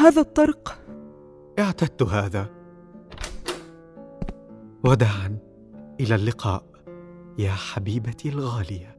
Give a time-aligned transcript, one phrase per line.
[0.00, 0.78] هذا الطرق؟
[1.58, 2.46] اعتدت هذا.
[4.84, 5.38] وداعا
[6.00, 6.64] إلى اللقاء
[7.38, 8.96] يا حبيبتي الغالية.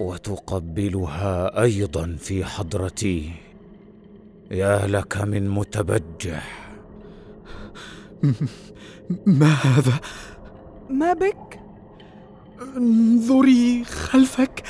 [0.00, 3.32] وتقبلها أيضا في حضرتي.
[4.50, 6.74] يا لك من متبجح.
[9.40, 10.00] ما هذا؟
[10.90, 11.60] ما بك؟
[12.76, 14.62] انظري خلفك.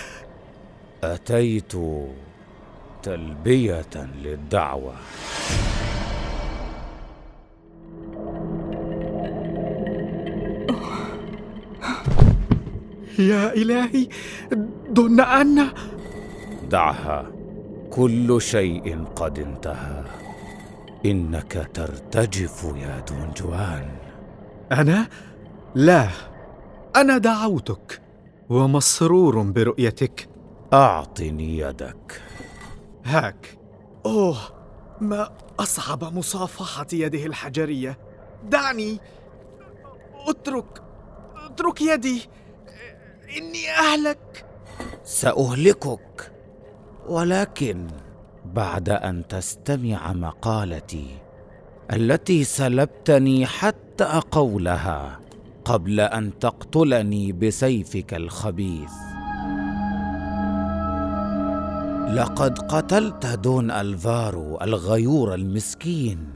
[1.04, 1.74] أتيت
[3.02, 4.94] تلبيه للدعوة.
[13.18, 14.08] يا إلهي
[14.90, 15.68] دون أن.
[16.70, 17.32] دعها.
[17.90, 20.04] كل شيء قد انتهى.
[21.06, 23.88] إنك ترتجف يا دون جوان.
[24.72, 25.06] أنا؟
[25.74, 26.08] لا
[26.96, 28.00] أنا دعوتك
[28.48, 30.28] ومسرور برؤيتك.
[30.72, 32.22] أعطني يدك.
[33.04, 33.58] هاك.
[34.06, 34.36] أوه
[35.00, 37.98] ما أصعب مصافحة يده الحجرية.
[38.44, 38.98] دعني
[40.28, 40.82] أترك
[41.36, 42.28] أترك يدي.
[43.38, 44.46] إني أهلك.
[45.04, 46.32] سأهلكك.
[47.08, 47.86] ولكن
[48.44, 51.18] بعد أن تستمع مقالتي
[51.92, 55.20] التي سلبتني حتى قولها
[55.64, 59.11] قبل أن تقتلني بسيفك الخبيث.
[62.08, 66.34] لقد قتلت دون الفارو الغيور المسكين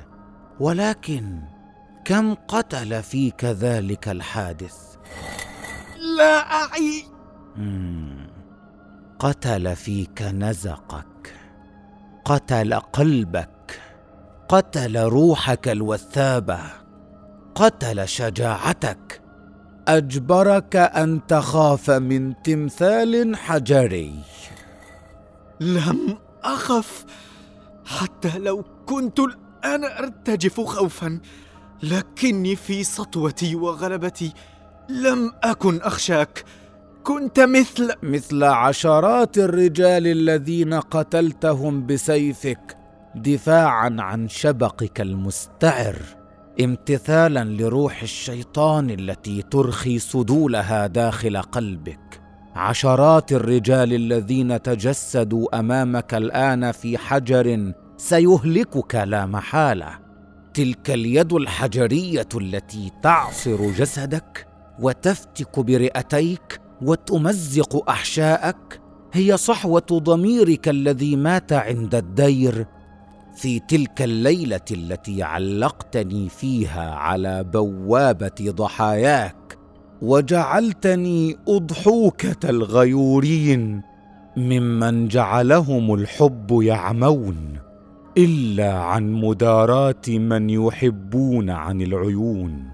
[0.60, 1.42] ولكن
[2.04, 4.74] كم قتل فيك ذلك الحادث؟
[6.18, 7.04] لا أعي.
[9.18, 11.34] قتل فيك نزقك
[12.24, 13.80] قتل قلبك
[14.48, 16.58] قتل روحك الوثابة
[17.54, 19.20] قتل شجاعتك.
[19.88, 24.14] أجبرك أن تخاف من تمثال حجري.
[25.60, 27.04] لم أخف.
[27.84, 31.20] حتى لو كنت الآن أرتجف خوفا
[31.82, 34.32] لكني في سطوتي وغلبتي
[34.88, 36.44] لم أكن أخشاك.
[37.04, 42.76] كنت مثل مثل عشرات الرجال الذين قتلتهم بسيفك
[43.14, 45.96] دفاعا عن شبقك المستعر
[46.60, 52.05] امتثالا لروح الشيطان التي ترخي سدولها داخل قلبك.
[52.56, 59.98] عشرات الرجال الذين تجسدوا أمامك الآن في حجر سيهلكك لا محالة.
[60.54, 64.46] تلك اليد الحجرية التي تعصر جسدك
[64.80, 68.80] وتفتك برئتيك وتمزق أحشاءك
[69.12, 72.66] هي صحوة ضميرك الذي مات عند الدير.
[73.36, 79.35] في تلك الليلة التي علقتني فيها على بوابة ضحاياك
[80.02, 83.82] وجعلتني أضحوكة الغيورين
[84.36, 87.36] ممن جعلهم الحب يعمون
[88.18, 92.64] إلا عن مداراه من يحبون عن العيون.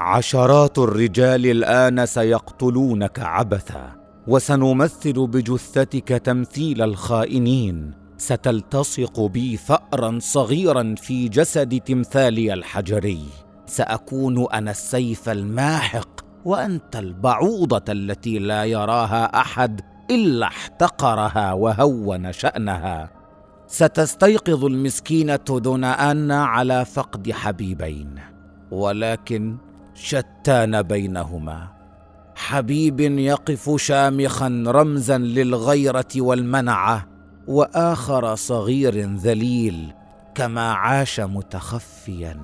[0.00, 3.92] عشرات الرجال الآن سيقتلونك عبثا
[4.26, 7.90] وسنمثل بجثتك تمثيل الخائنين.
[8.18, 13.20] ستلتصق بي ثارا صغيرا في جسد تمثالي الحجري.
[13.66, 19.80] سأكون أنا السيف الماحق وأنت البعوضة التي لا يراها أحد
[20.10, 23.10] إلا احتقرها وهون شأنها.
[23.66, 28.20] ستستيقظ المسكينة دون أن على فقد حبيبين
[28.70, 29.56] ولكن
[29.94, 31.68] شتان بينهما.
[32.34, 37.06] حبيب يقف شامخا رمزا للغيرة والمنعة
[37.46, 39.92] وآخر صغير ذليل
[40.34, 42.40] كما عاش متخفيا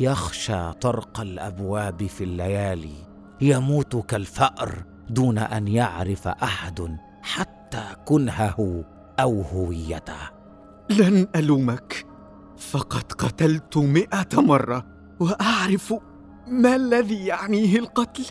[0.00, 3.13] يخشى طرق الأبواب في الليالي.
[3.40, 8.84] يموت كالفأر دون أن يعرف أحد حتى كنهه
[9.20, 10.30] أو هويته.
[10.90, 12.06] لن ألومك.
[12.56, 14.86] فقد قتلت مئة مرة
[15.20, 15.94] وأعرف
[16.48, 18.24] ما الذي يعنيه القتل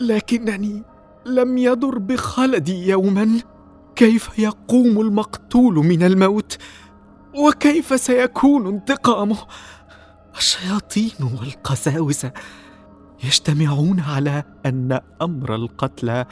[0.00, 0.82] لكنني
[1.26, 3.40] لم يضر بخلدي يوما.
[3.96, 6.58] كيف يقوم المقتول من الموت؟
[7.34, 9.38] وكيف سيكون انتقامه؟
[10.36, 12.32] الشياطين والقساوسة.
[13.24, 16.26] يجتمعون على أن أمر القتلى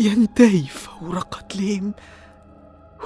[0.00, 1.94] ينتهي فور قتلهم.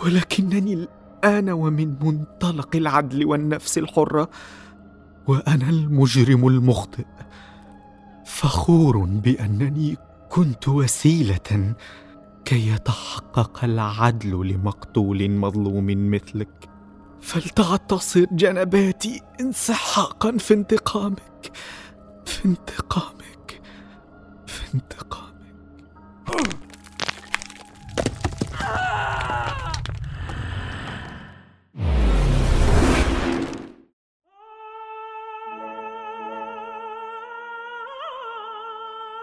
[0.04, 4.30] ولكنني الآن ومن منطلق العدل والنفس الحرة
[5.26, 7.04] وأنا المجرم المخطئ.
[8.26, 9.96] فخور بأنني
[10.30, 11.74] كنت وسيلة
[12.44, 16.68] كي يتحقق العدل لمقتول مظلوم مثلك.
[17.20, 21.52] فلتعتصر جنباتي انسحاقا في انتقامك.
[22.44, 23.60] في انتقامك.
[24.46, 25.34] في انتقامك.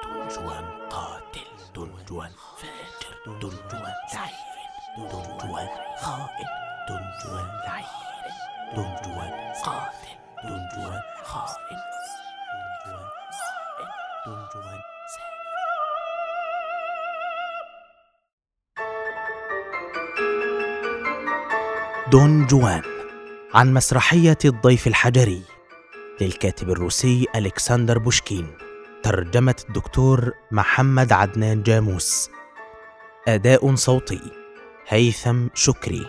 [0.03, 1.41] دونجوان قاتل
[1.75, 5.67] دونجوان فاجر دونجوان زعيم دونجوان
[5.97, 6.47] خائن
[6.88, 7.85] دونجوان زعيم
[8.75, 11.77] دونجوان قاتل دونجوان خائن.
[14.25, 14.47] دون
[22.12, 22.81] دون جوان
[23.53, 25.44] عن مسرحية الضيف الحجري
[26.21, 28.57] للكاتب الروسي ألكسندر بوشكين
[29.03, 32.29] ترجمة الدكتور محمد عدنان جاموس.
[33.27, 34.21] أداء صوتي
[34.88, 36.07] هيثم شكري.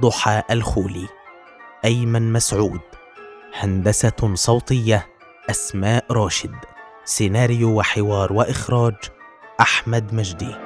[0.00, 1.08] ضحى الخولي
[1.84, 2.80] أيمن مسعود.
[3.54, 5.08] هندسة صوتية
[5.50, 6.75] أسماء راشد.
[7.08, 8.94] سيناريو وحوار وإخراج
[9.60, 10.65] أحمد مجدي.